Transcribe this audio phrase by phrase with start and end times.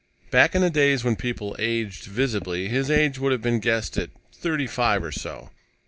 [0.31, 4.09] Back in the days when people aged visibly, his age would have been guessed at
[4.31, 5.51] thirty five or so.